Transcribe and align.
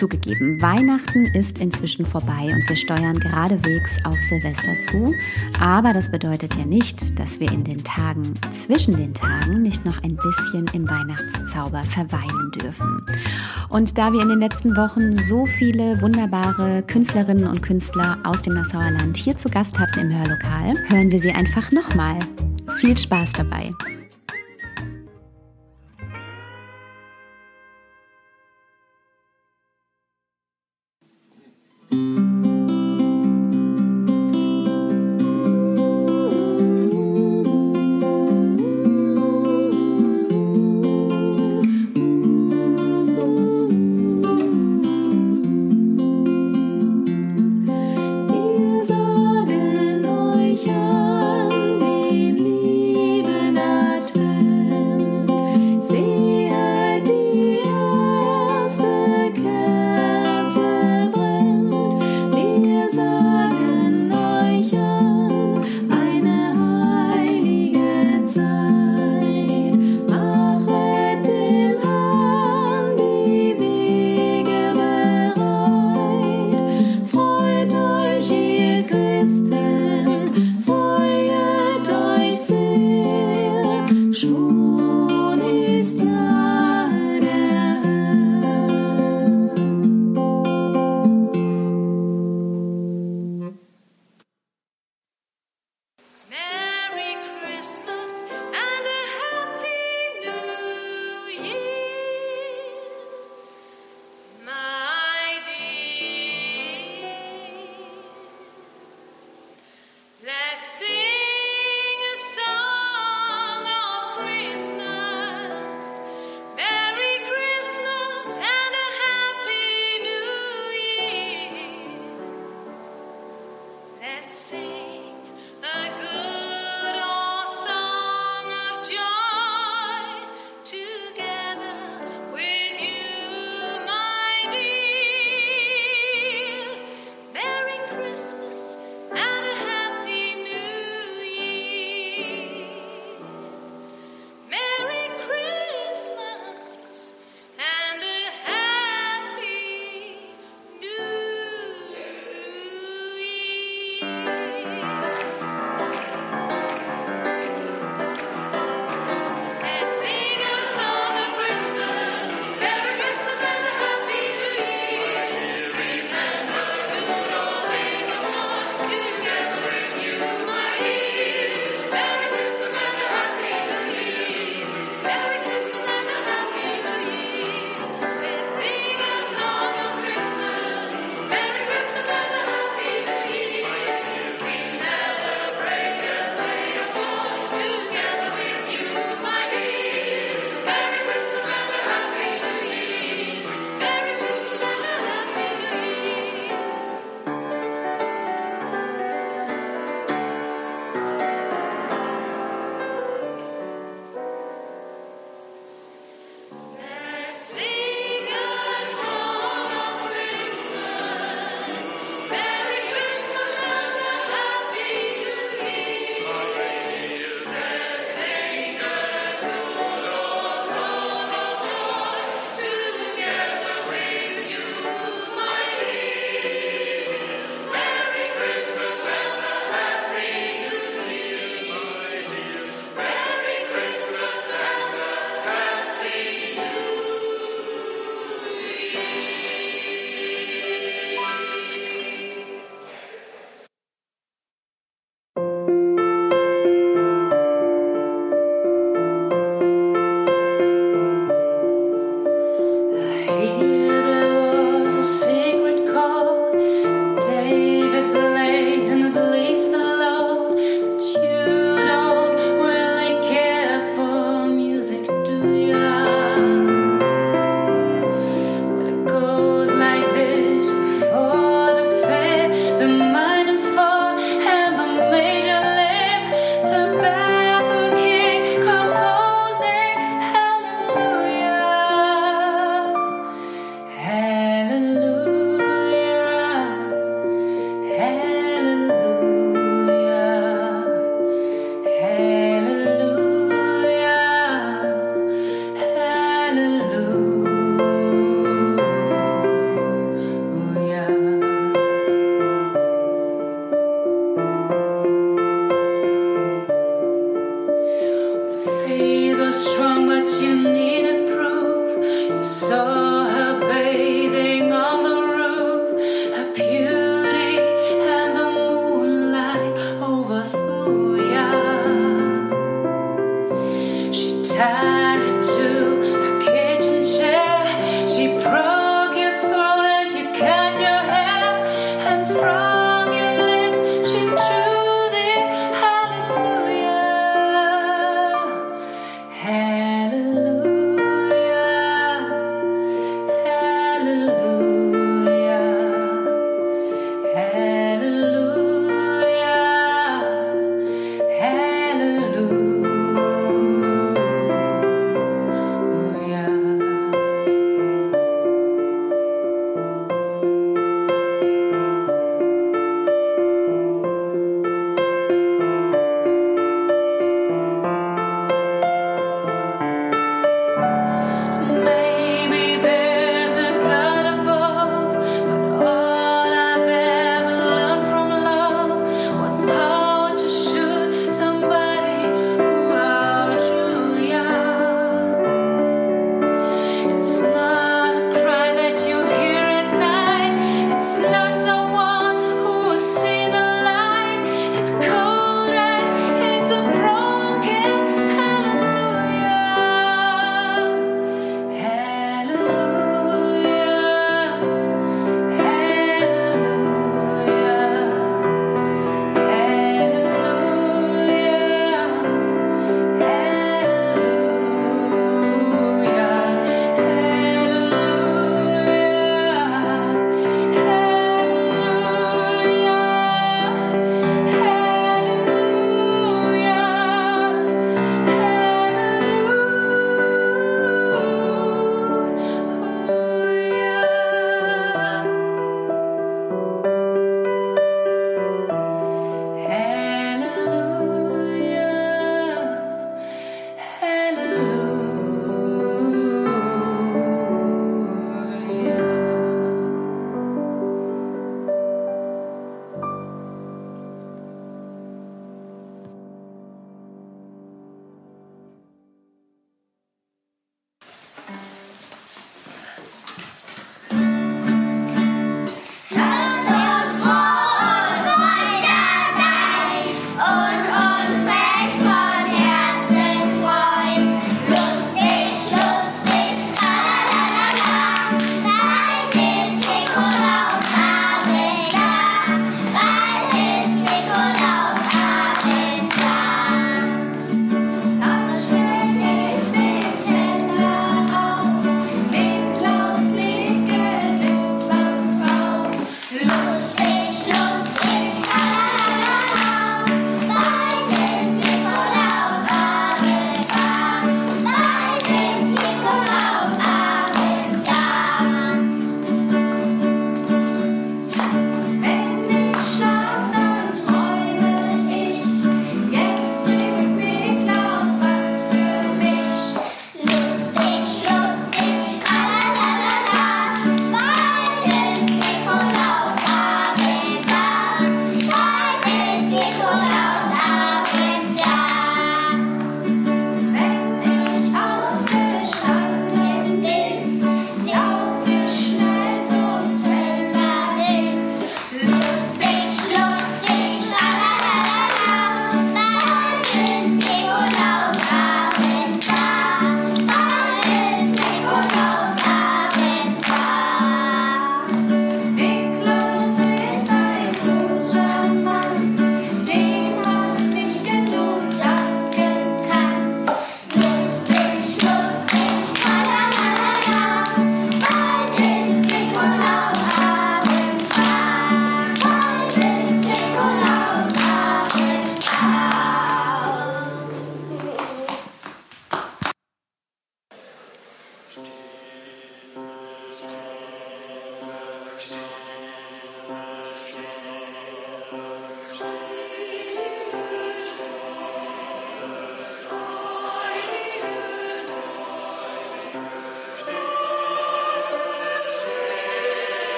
Zugegeben, 0.00 0.62
Weihnachten 0.62 1.26
ist 1.34 1.58
inzwischen 1.58 2.06
vorbei 2.06 2.54
und 2.54 2.66
wir 2.66 2.76
steuern 2.76 3.20
geradewegs 3.20 3.98
auf 4.06 4.18
Silvester 4.22 4.80
zu. 4.80 5.14
Aber 5.60 5.92
das 5.92 6.10
bedeutet 6.10 6.54
ja 6.54 6.64
nicht, 6.64 7.18
dass 7.18 7.38
wir 7.38 7.52
in 7.52 7.64
den 7.64 7.84
Tagen 7.84 8.32
zwischen 8.50 8.96
den 8.96 9.12
Tagen 9.12 9.60
nicht 9.60 9.84
noch 9.84 10.02
ein 10.02 10.16
bisschen 10.16 10.66
im 10.72 10.88
Weihnachtszauber 10.88 11.84
verweilen 11.84 12.50
dürfen. 12.50 13.04
Und 13.68 13.98
da 13.98 14.10
wir 14.10 14.22
in 14.22 14.30
den 14.30 14.38
letzten 14.38 14.74
Wochen 14.74 15.18
so 15.18 15.44
viele 15.44 16.00
wunderbare 16.00 16.82
Künstlerinnen 16.86 17.46
und 17.46 17.60
Künstler 17.60 18.16
aus 18.24 18.40
dem 18.40 18.54
Nassauer 18.54 18.92
Land 18.92 19.18
hier 19.18 19.36
zu 19.36 19.50
Gast 19.50 19.78
hatten 19.78 19.98
im 19.98 20.18
Hörlokal, 20.18 20.76
hören 20.88 21.10
wir 21.10 21.18
sie 21.18 21.32
einfach 21.32 21.72
nochmal. 21.72 22.20
Viel 22.78 22.96
Spaß 22.96 23.32
dabei! 23.32 23.74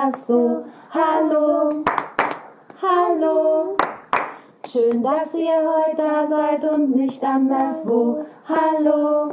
das 0.00 0.26
so. 0.26 0.64
Hallo, 0.92 1.84
hallo. 2.80 3.76
Schön, 4.66 5.02
dass 5.02 5.34
ihr 5.34 5.60
heute 5.68 5.96
da 5.96 6.26
seid 6.26 6.64
und 6.64 6.94
nicht 6.94 7.22
anderswo. 7.22 8.24
Hallo, 8.48 9.32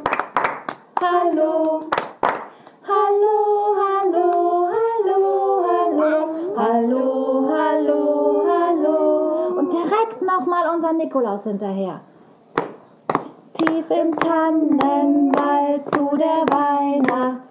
hallo. 1.02 1.82
Hallo, 2.90 3.38
hallo, 3.82 4.70
hallo, 4.74 5.20
hallo. 5.68 6.14
Hallo, 6.58 7.50
hallo, 7.50 8.46
hallo. 8.50 9.60
Und 9.60 9.72
direkt 9.72 10.22
nochmal 10.22 10.76
unser 10.76 10.94
Nikolaus 10.94 11.44
hinterher. 11.44 12.02
Tief 13.54 13.90
im 13.90 14.16
Tannenwald 14.18 15.86
zu 15.86 16.18
der 16.18 16.46
Weihnachts 16.50 17.47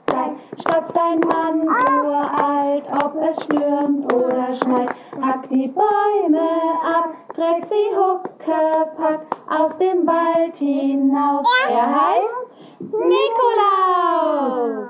stopft 0.66 0.98
ein 0.98 1.20
Mann 1.20 1.68
uralt, 1.68 2.84
ob 3.04 3.14
es 3.22 3.36
stürmt 3.44 4.12
oder 4.12 4.52
schneit. 4.52 4.94
Hackt 5.20 5.50
die 5.50 5.68
Bäume 5.68 6.48
ab, 6.84 7.10
trägt 7.34 7.68
sie 7.68 7.94
Huckepack 7.96 9.20
aus 9.48 9.76
dem 9.78 10.04
Wald 10.06 10.56
hinaus. 10.56 11.46
Er 11.68 11.94
heißt 11.94 12.46
Nikolaus. 12.80 14.88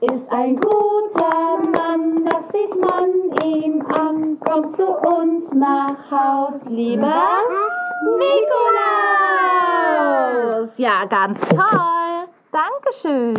Ist 0.00 0.30
ein 0.30 0.56
guter 0.56 1.56
Mann, 1.58 2.24
das 2.26 2.48
sieht 2.50 2.74
man 2.78 3.32
ihm 3.44 3.82
an. 3.86 4.38
Kommt 4.40 4.74
zu 4.76 4.86
uns 4.86 5.52
nach 5.54 5.96
Haus, 6.10 6.64
lieber 6.66 7.40
Nikolaus. 8.18 8.74
Ja, 10.76 11.06
ganz 11.06 11.40
toll. 11.48 12.28
Dankeschön. 12.52 13.38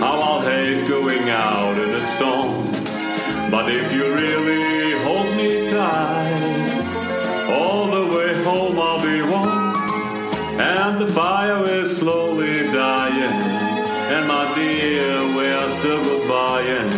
how 0.00 0.18
I'll 0.18 0.40
hate 0.40 0.88
going 0.88 1.28
out 1.28 1.78
in 1.78 1.90
the 1.92 2.00
storm. 2.14 2.70
But 3.50 3.70
if 3.70 3.92
you 3.92 4.04
really 4.14 4.92
hold 5.04 5.30
me 5.36 5.70
tight, 5.70 7.50
all 7.58 7.86
the 7.96 8.16
way 8.16 8.42
home 8.44 8.78
I'll 8.78 9.02
be 9.02 9.22
warm. 9.22 9.74
And 10.60 11.00
the 11.00 11.10
fire 11.12 11.62
is 11.64 11.96
slowly 11.96 12.52
dying, 12.72 13.42
and 14.14 14.28
my 14.28 14.44
dear, 14.54 15.14
we're 15.36 15.68
still 15.78 16.02
goodbying. 16.04 16.90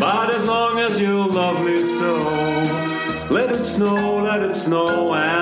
But 0.00 0.34
as 0.34 0.44
long 0.46 0.78
as 0.80 1.00
you 1.00 1.24
love 1.26 1.64
me 1.64 1.76
so, 1.98 2.16
let 3.30 3.50
it 3.50 3.64
snow, 3.64 4.22
let 4.24 4.42
it 4.42 4.56
snow 4.56 5.14
and 5.14 5.41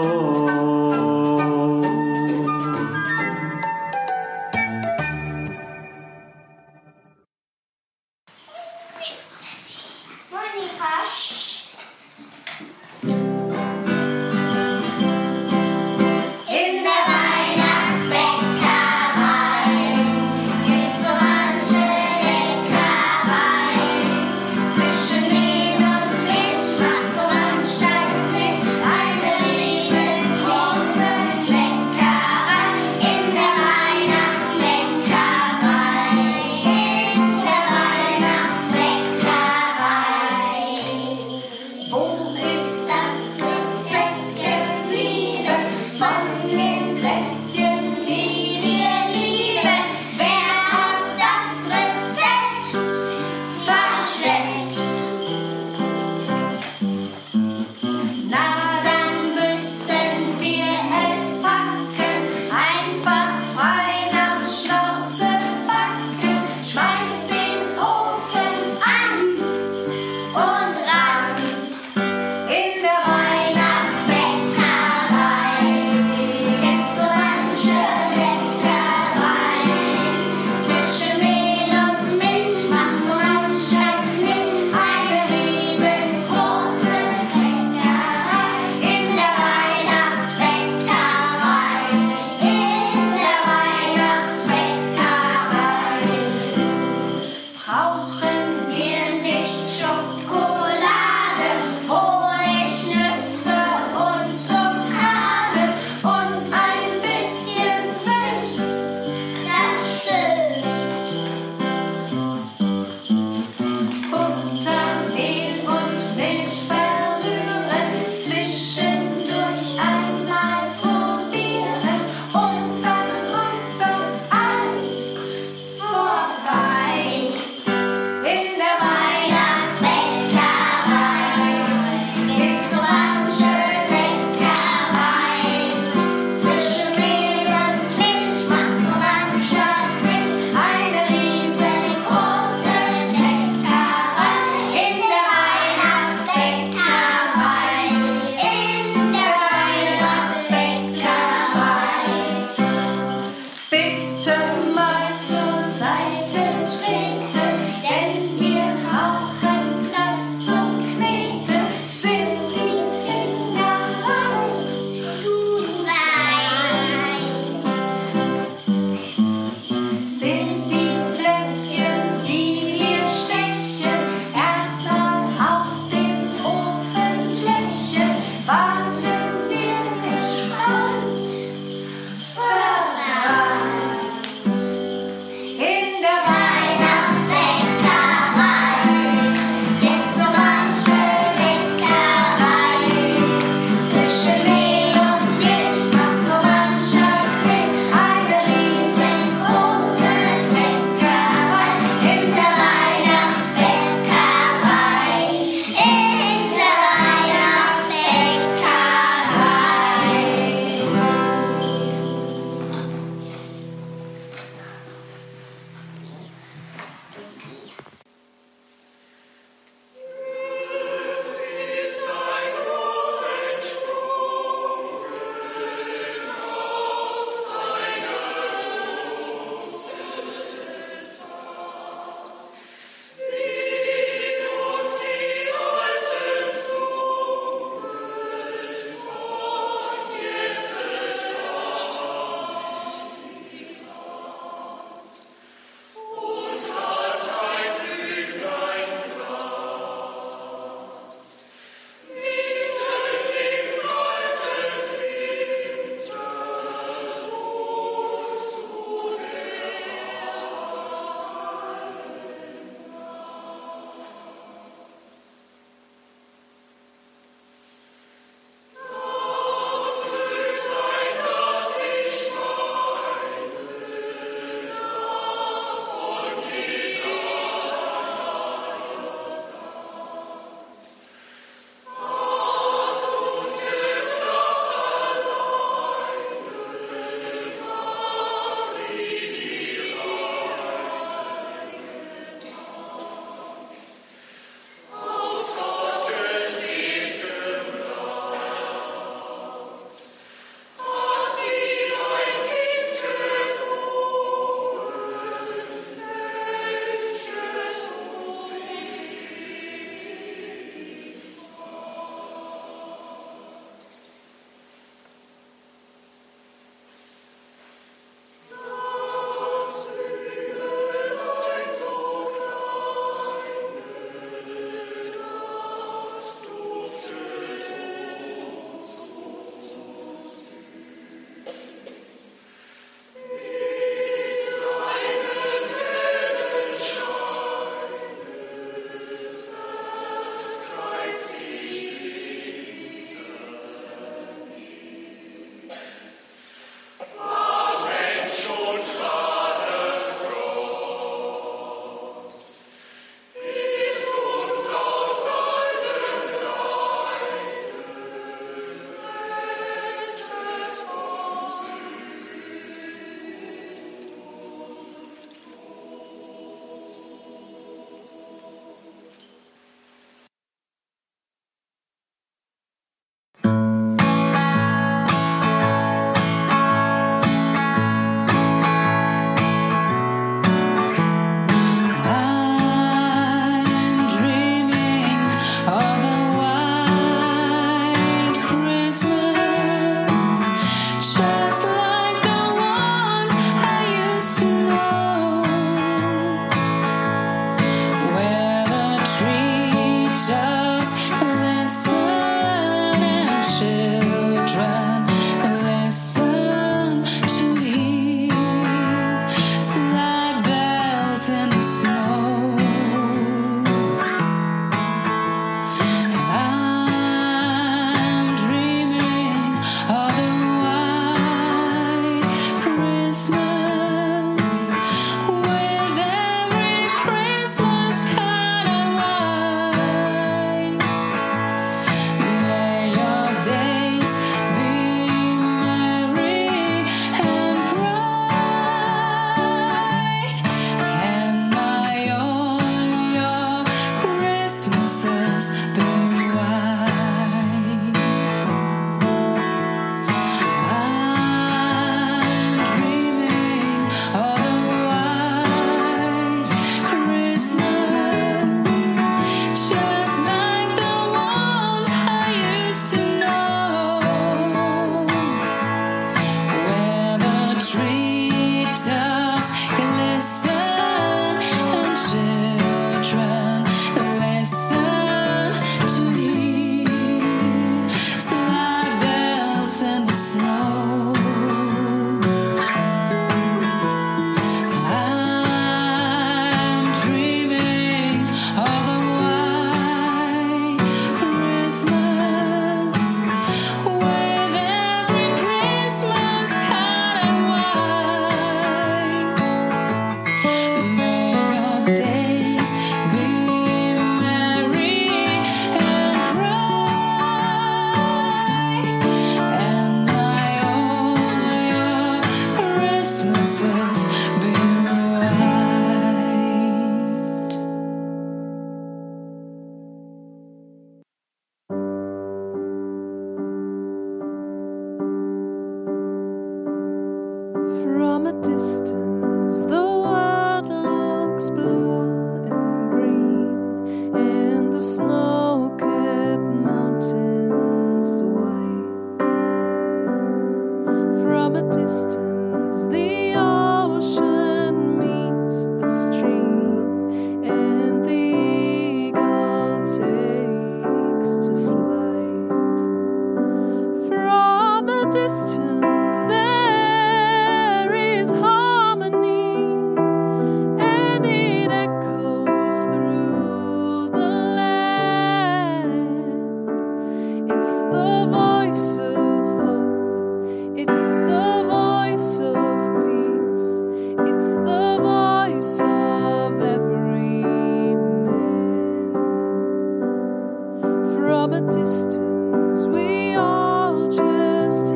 from 581.21 581.53
a 581.53 581.61
distance 581.69 582.87
we 582.87 583.35
all 583.35 584.09
just 584.09 584.87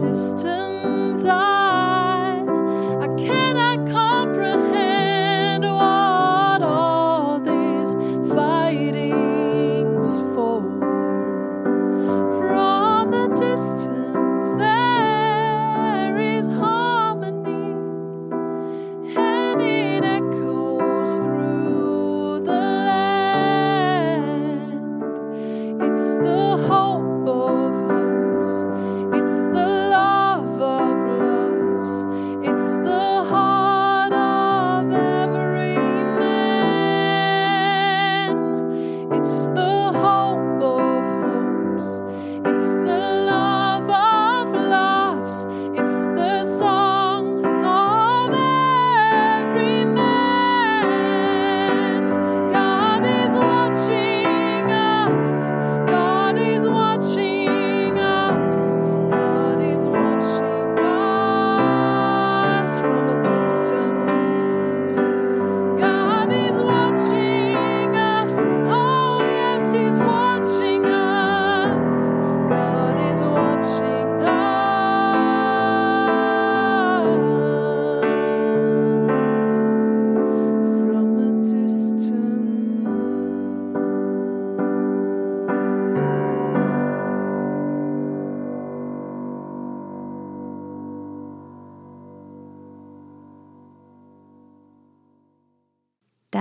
to 0.00 0.14
stay. 0.14 0.39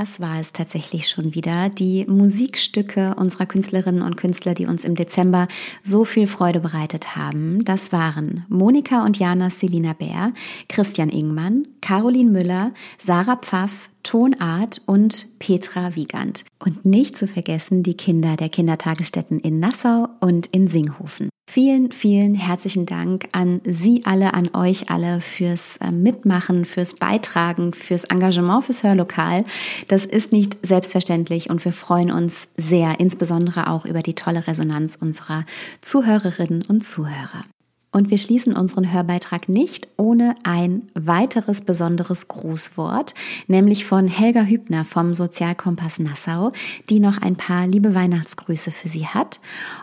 Das 0.09 0.19
war 0.19 0.39
es 0.39 0.53
tatsächlich 0.53 1.07
schon 1.07 1.35
wieder. 1.35 1.69
Die 1.69 2.03
Musikstücke 2.07 3.13
unserer 3.15 3.45
Künstlerinnen 3.45 4.01
und 4.01 4.17
Künstler, 4.17 4.55
die 4.55 4.65
uns 4.65 4.83
im 4.83 4.95
Dezember 4.95 5.47
so 5.83 6.03
viel 6.03 6.25
Freude 6.25 6.61
bereitet 6.61 7.15
haben, 7.15 7.63
das 7.63 7.91
waren 7.91 8.43
Monika 8.49 9.05
und 9.05 9.19
Jana 9.19 9.51
Selina 9.51 9.93
Bär, 9.93 10.33
Christian 10.67 11.09
Ingmann, 11.09 11.67
Caroline 11.81 12.31
Müller, 12.31 12.71
Sarah 12.97 13.37
Pfaff, 13.37 13.89
Tonart 14.03 14.81
und 14.85 15.27
Petra 15.39 15.95
Wiegand. 15.95 16.45
Und 16.63 16.85
nicht 16.85 17.17
zu 17.17 17.27
vergessen 17.27 17.83
die 17.83 17.95
Kinder 17.95 18.35
der 18.35 18.49
Kindertagesstätten 18.49 19.39
in 19.39 19.59
Nassau 19.59 20.07
und 20.19 20.47
in 20.47 20.67
Singhofen. 20.67 21.29
Vielen, 21.49 21.91
vielen 21.91 22.35
herzlichen 22.35 22.85
Dank 22.85 23.27
an 23.31 23.59
Sie 23.65 24.03
alle, 24.05 24.35
an 24.35 24.49
euch 24.53 24.91
alle 24.91 25.19
fürs 25.19 25.77
äh, 25.77 25.91
Mitmachen, 25.91 26.63
fürs 26.63 26.93
Beitragen, 26.93 27.73
fürs 27.73 28.03
Engagement 28.03 28.65
fürs 28.65 28.83
Hörlokal. 28.83 29.45
Das 29.87 30.05
ist 30.05 30.31
nicht 30.31 30.57
selbstverständlich 30.61 31.49
und 31.49 31.65
wir 31.65 31.73
freuen 31.73 32.11
uns 32.11 32.49
sehr, 32.55 32.99
insbesondere 32.99 33.67
auch 33.67 33.85
über 33.85 34.03
die 34.03 34.13
tolle 34.13 34.45
Resonanz 34.45 34.95
unserer 34.95 35.43
Zuhörerinnen 35.81 36.63
und 36.67 36.83
Zuhörer. 36.83 37.45
Und 37.91 38.11
wir 38.11 38.19
schließen 38.19 38.55
unseren 38.55 38.93
Hörbeitrag 38.93 39.49
nicht 39.49 39.87
ohne 39.97 40.35
ein 40.43 40.83
weiteres 40.93 41.61
besonderes 41.61 42.27
Grußwort, 42.27 43.15
nämlich 43.47 43.85
von 43.85 44.07
Helga 44.07 44.43
Hübner 44.43 44.85
vom 44.85 45.15
Sozialkompass 45.15 45.97
Nassau, 45.97 46.51
die 46.89 46.99
noch 46.99 47.17
ein 47.17 47.35
paar 47.35 47.65
liebe 47.65 47.95
Weihnachtsgrüße 47.95 48.69
für 48.69 48.87
Sie 48.87 49.07
hat 49.07 49.39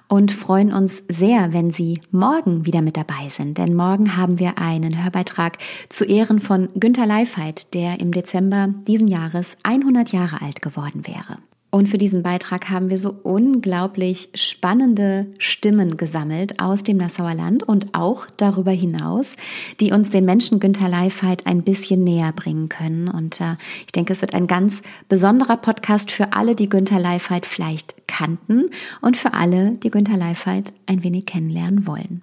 und 0.06 0.30
freuen 0.30 0.72
uns 0.72 1.02
sehr, 1.08 1.52
wenn 1.52 1.72
Sie 1.72 2.00
morgen 2.12 2.64
wieder 2.64 2.80
mit 2.80 2.96
dabei 2.96 3.28
sind. 3.28 3.58
Denn 3.58 3.74
morgen 3.74 4.16
haben 4.16 4.38
wir 4.38 4.56
einen 4.58 5.02
Hörbeitrag 5.02 5.58
zu 5.88 6.04
Ehren 6.04 6.38
von 6.38 6.68
Günter 6.74 7.06
Leifheit, 7.06 7.74
der 7.74 8.00
im 8.00 8.12
Dezember 8.12 8.68
diesen 8.86 9.08
Jahres 9.08 9.56
100 9.64 10.12
Jahre 10.12 10.42
alt 10.42 10.62
geworden 10.62 11.08
wäre. 11.08 11.38
Und 11.76 11.90
für 11.90 11.98
diesen 11.98 12.22
Beitrag 12.22 12.70
haben 12.70 12.88
wir 12.88 12.96
so 12.96 13.14
unglaublich 13.22 14.30
spannende 14.32 15.26
Stimmen 15.36 15.98
gesammelt 15.98 16.58
aus 16.58 16.84
dem 16.84 16.96
Nassauer 16.96 17.34
Land 17.34 17.64
und 17.64 17.94
auch 17.94 18.26
darüber 18.38 18.70
hinaus, 18.70 19.36
die 19.78 19.92
uns 19.92 20.08
den 20.08 20.24
Menschen 20.24 20.58
Günther 20.58 20.88
Leifheit 20.88 21.46
ein 21.46 21.64
bisschen 21.64 22.02
näher 22.02 22.32
bringen 22.32 22.70
können. 22.70 23.08
Und 23.08 23.42
äh, 23.42 23.56
ich 23.80 23.92
denke, 23.92 24.14
es 24.14 24.22
wird 24.22 24.32
ein 24.32 24.46
ganz 24.46 24.80
besonderer 25.10 25.58
Podcast 25.58 26.10
für 26.10 26.32
alle, 26.32 26.54
die 26.54 26.70
Günther 26.70 26.98
Leifheit 26.98 27.44
vielleicht 27.44 28.08
kannten 28.08 28.70
und 29.02 29.18
für 29.18 29.34
alle, 29.34 29.72
die 29.72 29.90
Günther 29.90 30.16
Leifheit 30.16 30.72
ein 30.86 31.04
wenig 31.04 31.26
kennenlernen 31.26 31.86
wollen. 31.86 32.22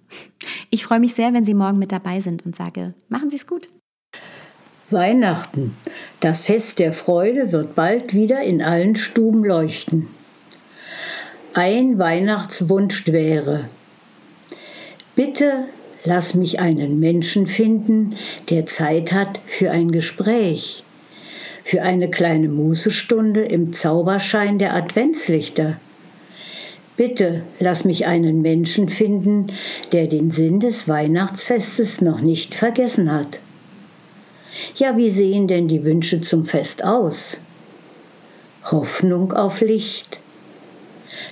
Ich 0.71 0.83
freue 0.83 0.99
mich 0.99 1.13
sehr, 1.13 1.31
wenn 1.31 1.45
Sie 1.45 1.53
morgen 1.53 1.77
mit 1.77 1.91
dabei 1.91 2.21
sind 2.21 2.43
und 2.43 2.55
sage, 2.55 2.95
machen 3.07 3.29
Sie 3.29 3.35
es 3.35 3.45
gut. 3.45 3.69
Weihnachten, 4.93 5.75
das 6.19 6.43
Fest 6.43 6.79
der 6.79 6.93
Freude, 6.93 7.51
wird 7.51 7.75
bald 7.75 8.13
wieder 8.13 8.41
in 8.41 8.61
allen 8.61 8.95
Stuben 8.95 9.43
leuchten. 9.43 10.07
Ein 11.53 11.99
Weihnachtswunsch 11.99 13.07
wäre, 13.07 13.67
bitte 15.15 15.67
lass 16.03 16.33
mich 16.33 16.59
einen 16.59 16.99
Menschen 16.99 17.47
finden, 17.47 18.15
der 18.49 18.65
Zeit 18.65 19.11
hat 19.13 19.39
für 19.45 19.71
ein 19.71 19.91
Gespräch, 19.91 20.83
für 21.63 21.81
eine 21.81 22.09
kleine 22.09 22.49
Mußestunde 22.49 23.41
im 23.41 23.73
Zauberschein 23.73 24.59
der 24.59 24.73
Adventslichter. 24.75 25.77
Bitte 26.97 27.43
lass 27.59 27.85
mich 27.85 28.05
einen 28.05 28.41
Menschen 28.41 28.89
finden, 28.89 29.47
der 29.91 30.07
den 30.07 30.29
Sinn 30.29 30.59
des 30.59 30.87
Weihnachtsfestes 30.87 32.01
noch 32.01 32.21
nicht 32.21 32.53
vergessen 32.53 33.11
hat. 33.11 33.39
Ja, 34.75 34.97
wie 34.97 35.09
sehen 35.09 35.47
denn 35.47 35.67
die 35.67 35.83
Wünsche 35.83 36.21
zum 36.21 36.45
Fest 36.45 36.83
aus? 36.83 37.39
Hoffnung 38.63 39.33
auf 39.33 39.61
Licht. 39.61 40.19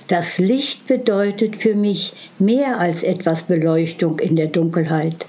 Das 0.06 0.38
Licht 0.38 0.86
bedeutet 0.86 1.56
für 1.56 1.74
mich 1.74 2.14
mehr 2.38 2.78
als 2.78 3.02
etwas 3.02 3.42
Beleuchtung 3.42 4.18
in 4.18 4.36
der 4.36 4.48
Dunkelheit. 4.48 5.26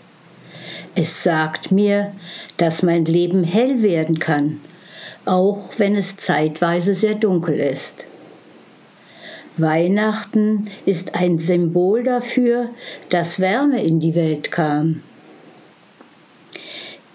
Es 0.95 1.23
sagt 1.23 1.71
mir, 1.71 2.13
dass 2.57 2.83
mein 2.83 3.05
Leben 3.05 3.43
hell 3.43 3.81
werden 3.81 4.19
kann, 4.19 4.59
auch 5.25 5.73
wenn 5.77 5.95
es 5.95 6.17
zeitweise 6.17 6.93
sehr 6.93 7.15
dunkel 7.15 7.59
ist. 7.59 8.05
Weihnachten 9.57 10.69
ist 10.85 11.15
ein 11.15 11.39
Symbol 11.39 12.03
dafür, 12.03 12.69
dass 13.09 13.39
Wärme 13.39 13.83
in 13.83 13.99
die 13.99 14.15
Welt 14.15 14.51
kam. 14.51 15.01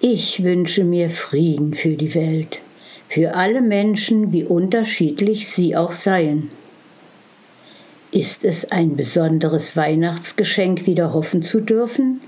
Ich 0.01 0.45
wünsche 0.45 0.85
mir 0.85 1.11
Frieden 1.11 1.75
für 1.75 1.97
die 1.97 2.15
Welt, 2.15 2.61
für 3.09 3.35
alle 3.35 3.61
Menschen, 3.61 4.31
wie 4.31 4.45
unterschiedlich 4.45 5.49
sie 5.49 5.75
auch 5.75 5.91
seien. 5.91 6.53
Ist 8.13 8.45
es 8.45 8.71
ein 8.71 8.95
besonderes 8.95 9.77
Weihnachtsgeschenk, 9.77 10.87
wieder 10.87 11.13
hoffen 11.13 11.43
zu 11.43 11.61
dürfen 11.61 12.21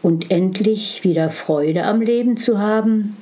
und 0.00 0.30
endlich 0.30 1.04
wieder 1.04 1.28
Freude 1.28 1.84
am 1.84 2.00
Leben 2.00 2.38
zu 2.38 2.58
haben? 2.58 3.18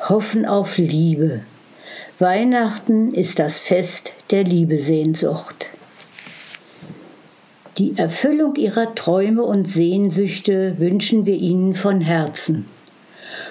Hoffen 0.00 0.46
auf 0.46 0.78
Liebe. 0.78 1.42
Weihnachten 2.18 3.12
ist 3.12 3.38
das 3.38 3.58
Fest 3.58 4.14
der 4.30 4.44
Liebesehnsucht. 4.44 5.66
Die 7.76 7.98
Erfüllung 7.98 8.54
ihrer 8.54 8.94
Träume 8.94 9.42
und 9.42 9.68
Sehnsüchte 9.68 10.78
wünschen 10.78 11.26
wir 11.26 11.34
Ihnen 11.34 11.74
von 11.74 12.00
Herzen. 12.00 12.66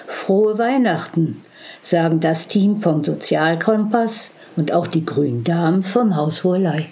Frohe 0.06 0.56
Weihnachten, 0.58 1.42
sagen 1.82 2.20
das 2.20 2.46
Team 2.46 2.80
vom 2.80 3.04
Sozialkompass 3.04 4.30
und 4.56 4.72
auch 4.72 4.86
die 4.86 5.04
Grünen 5.04 5.44
Damen 5.44 5.82
vom 5.82 6.16
Haus 6.16 6.42
Wohlei. 6.42 6.86